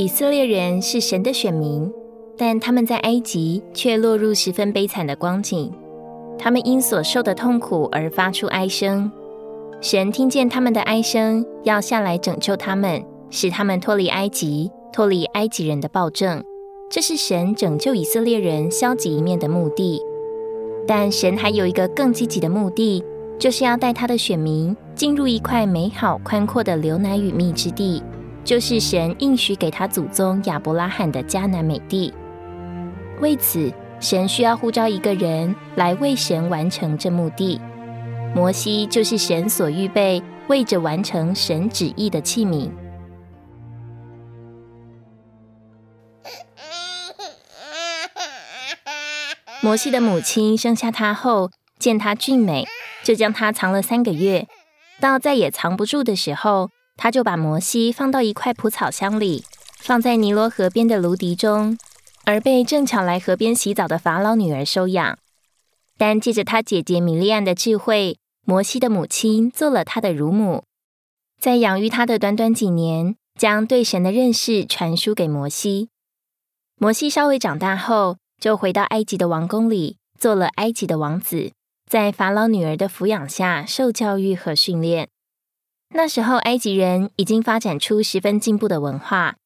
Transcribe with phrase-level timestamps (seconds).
[0.00, 1.92] 以色列人是神的选民，
[2.34, 5.70] 但他们在埃及却落入十分悲惨的光景。
[6.38, 9.12] 他们因所受的痛苦而发出哀声。
[9.82, 16.42] 神听见他们的哀声，要下来拯救他们，使他们脱离埃及，脱离埃及人的暴政。
[16.90, 20.00] 这是神拯救以色列人消极一面的目的。
[20.86, 23.04] 但神还有一个更积极的目的，
[23.38, 28.02] 就是要带他的选民进入一块美好宽阔的流奶与蜜之地。
[28.44, 32.12] 就是神应许给他祖宗亚伯拉罕的迦南美地。
[33.20, 37.60] 为此，神需要呼召一个人来为神完成这目的。
[38.34, 42.70] 摩西就是神所预备为着完成神旨意的器皿。
[49.62, 52.66] 摩西的母亲生下他后，见他俊美，
[53.04, 54.48] 就将他藏了三个月，
[54.98, 56.70] 到再也藏不住的时候。
[57.02, 59.42] 他就把摩西放到一块蒲草箱里，
[59.78, 61.78] 放在尼罗河边的芦荻中，
[62.26, 65.18] 而被正巧来河边洗澡的法老女儿收养。
[65.96, 70.64] 但借着他姐姐米利安的智慧，摩西的母亲做了他的乳母，
[71.40, 75.88] 在养育他的短短几年，将对神的认识传输给摩西。
[76.76, 81.52] 摩西稍微长大后，就回到埃及的王宫里，做了埃及的王子，
[81.88, 85.08] 在法老女儿的抚养下受教育和训练。
[85.92, 89.36] 那时候，埃及人已经发展出十分进步的文化。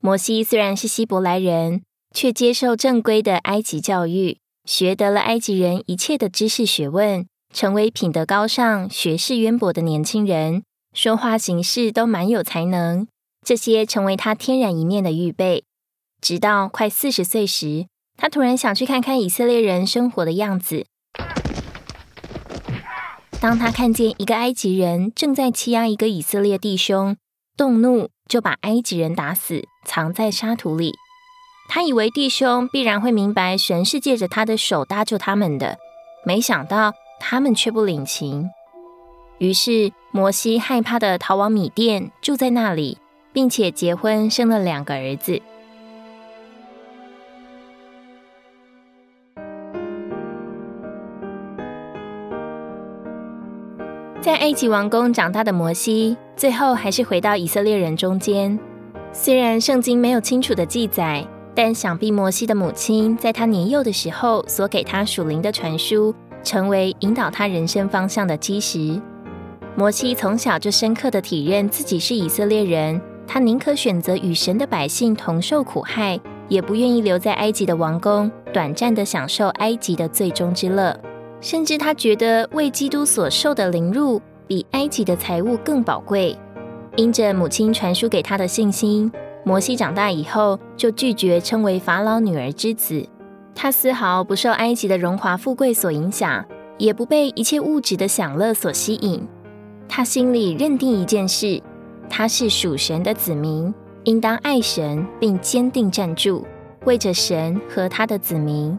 [0.00, 1.82] 摩西虽然是希伯来人，
[2.14, 10.62] 却接受正规的埃及教育，学得了埃及人一切的知识学问，成为品德高尚、学识渊博的年轻人，
[10.94, 13.06] 说话行事都蛮有才能。
[13.44, 15.64] 这些成为他天然一面的预备。
[16.22, 20.86] 直到快四十岁时，他突然想去看看以色列人生活的样子。
[23.40, 27.16] 当他看见一个埃及人正在欺压一个以色列弟兄，
[27.56, 30.92] 动怒就把埃及人打死，藏在沙土里。
[31.70, 35.78] 他以为弟兄必然会明白神是借着他的手搭救他们的，
[36.22, 38.50] 没想到他们却不领情。
[39.38, 42.98] 于是摩西害怕的逃往米甸，住在那里，
[43.32, 45.40] 并且结婚生了两个儿子。
[54.20, 58.58] 在埃及王宫长大的摩西，最后还是回到以色列人中间。
[59.14, 66.14] 虽然圣经没有清楚的记载，但想必摩西的母亲在他年幼的时候所给他属灵的传输，
[66.44, 69.00] 成为引导他人生方向的基石。
[69.74, 80.94] 摩西从小就深刻的体认自己是以色列人，他宁可选择与神的百姓同受苦害，也不愿意留在埃及的王宫，短暂的享受埃及的最终之乐。
[81.40, 86.36] 甚至他觉得为基督所受的凌辱比埃及的财物更宝贵。
[86.96, 89.10] 因着母亲传输给他的信心，
[89.44, 93.06] 摩西长大以后就拒绝称为法老女儿之子。
[93.54, 96.44] 他丝毫不受埃及的荣华富贵所影响，
[96.78, 99.26] 也不被一切物质的享乐所吸引。
[99.88, 101.62] 他心里认定一件事：
[102.08, 103.72] 他是属神的子民，
[104.04, 106.44] 应当爱神，并坚定站住，
[106.84, 108.78] 为着神和他的子民。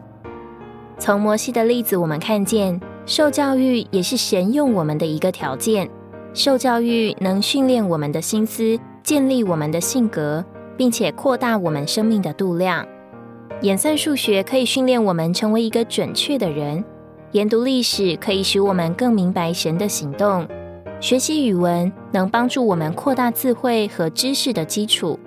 [0.98, 5.88] 从摩西的例子，我们看见受教育也是神用我们的一个条件。
[6.34, 10.44] 受教育能训练我们的心思，建立我们的性格，
[10.76, 12.86] 并且扩大我们生命的度量。
[13.62, 16.82] 演算数学可以训练我们成为一个准确的人。
[17.32, 20.46] 研读历史可以使我们更明白神的行动。
[21.00, 25.18] 学习语文能帮助我们扩大智慧和知识的基础。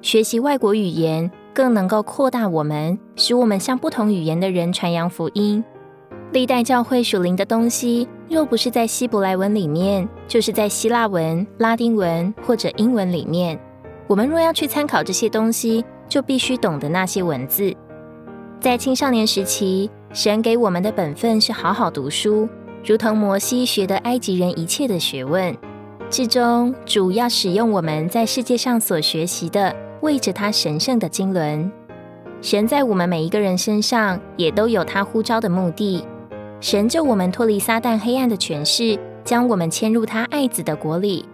[0.00, 1.30] 学习外国语言。
[1.56, 5.64] 更能够扩大我们，使我们向不同语言的人传扬福音。
[6.30, 13.58] 历代教会属灵的东西，若不是在希伯来文里面，就是在希腊文、拉丁文或者英文里面。
[14.06, 17.74] 我们若要去参考这些东西，就必须懂得那些文字。
[18.60, 22.46] 在青少年时期，神给我们的本分是好好读书，
[22.84, 25.56] 如同摩西学的埃及人一切的学问。
[26.10, 29.74] 至终，主要使用我们在世界上所学习的。
[30.06, 31.68] 为着他神圣的经纶，
[32.40, 36.04] 神在我们每一个人身上也都有他呼召的目的。
[36.60, 41.24] 神救我们脱离撒旦黑暗的权势，将我们迁入他爱子的国里。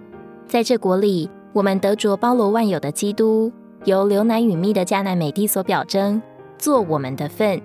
[0.46, 3.52] 在这国里，我们得着包罗万有的基督，
[3.84, 6.22] 由流奶与蜜的迦南美地所表征，
[6.56, 7.60] 做我们的份。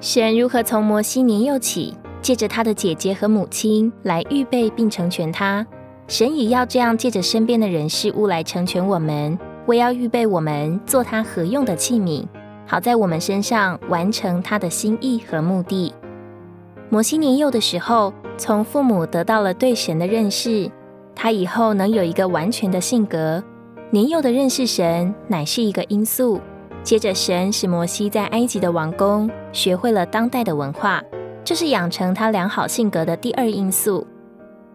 [0.00, 5.66] 神如何从摩西年幼起，借着他的姐姐和母亲来预备并成全他，
[6.08, 9.38] 神也要这样借着身边的人事物来成全我们。
[9.64, 12.26] 我要预备我们做他合用的器皿，
[12.66, 15.94] 好在我们身上完成他的心意和目的。
[16.88, 20.70] 摩西年幼的时候，从父母得到了对神的认识，
[21.14, 23.42] 他以后能有一个完全的性格，
[23.90, 26.40] 年幼的认识神乃是一个因素。
[26.82, 31.00] 接着，神使摩西在埃及的王宫学会了当代的文化，
[31.44, 34.04] 这是养成他良好性格的第二因素。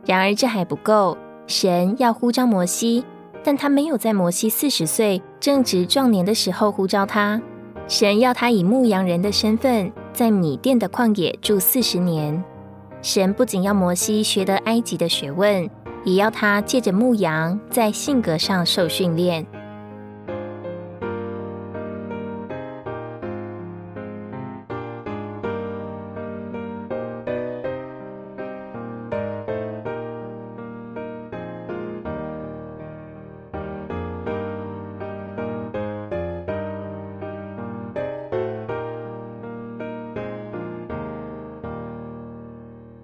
[0.06, 3.04] 然而，这还不够，神要呼召摩西，
[3.44, 7.42] 但他没有在摩西四十岁正值壮年的时候呼召他。
[7.88, 12.44] 神要他以牧羊人的身份，在米店的旷野住四十年。
[13.02, 15.70] 神不仅要摩西学得埃及的学问，
[16.04, 19.46] 也要他借着牧羊，在性格上受训练。